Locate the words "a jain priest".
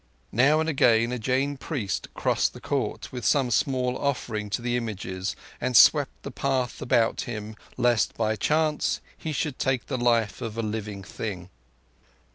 1.11-2.07